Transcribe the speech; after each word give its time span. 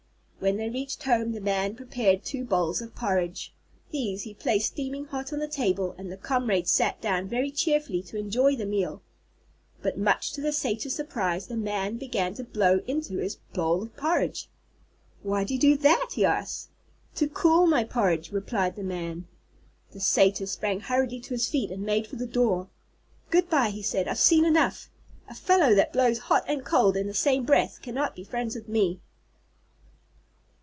When 0.43 0.57
they 0.57 0.71
reached 0.71 1.03
home 1.03 1.33
the 1.33 1.39
Man 1.39 1.75
prepared 1.75 2.25
two 2.25 2.43
bowls 2.43 2.81
of 2.81 2.95
porridge. 2.95 3.53
These 3.91 4.23
he 4.23 4.33
placed 4.33 4.71
steaming 4.73 5.05
hot 5.05 5.31
on 5.31 5.37
the 5.37 5.47
table, 5.47 5.93
and 5.99 6.11
the 6.11 6.17
comrades 6.17 6.71
sat 6.71 6.99
down 6.99 7.27
very 7.27 7.51
cheerfully 7.51 8.01
to 8.01 8.17
enjoy 8.17 8.55
the 8.55 8.65
meal. 8.65 9.03
But 9.83 9.99
much 9.99 10.31
to 10.33 10.41
the 10.41 10.51
Satyr's 10.51 10.95
surprise, 10.95 11.45
the 11.45 11.55
Man 11.55 11.97
began 11.97 12.33
to 12.33 12.43
blow 12.43 12.79
into 12.87 13.17
his 13.17 13.35
bowl 13.53 13.83
of 13.83 13.95
porridge. 13.95 14.49
"Why 15.21 15.43
do 15.43 15.53
you 15.53 15.59
do 15.59 15.77
that?" 15.77 16.09
he 16.13 16.25
asked. 16.25 16.71
"To 17.17 17.29
cool 17.29 17.67
my 17.67 17.83
porridge," 17.83 18.31
replied 18.31 18.75
the 18.75 18.83
Man. 18.83 19.27
The 19.91 19.99
Satyr 19.99 20.47
sprang 20.47 20.79
hurriedly 20.79 21.19
to 21.19 21.35
his 21.35 21.47
feet 21.47 21.69
and 21.69 21.83
made 21.83 22.07
for 22.07 22.15
the 22.15 22.25
door. 22.25 22.67
"Goodby," 23.29 23.69
he 23.69 23.83
said, 23.83 24.07
"I've 24.07 24.17
seen 24.17 24.45
enough. 24.45 24.89
A 25.29 25.35
fellow 25.35 25.75
that 25.75 25.93
blows 25.93 26.17
hot 26.17 26.45
and 26.47 26.65
cold 26.65 26.97
in 26.97 27.05
the 27.05 27.13
same 27.13 27.43
breath 27.45 27.79
cannot 27.83 28.15
be 28.15 28.23
friends 28.23 28.55
with 28.55 28.67
me!" 28.67 29.01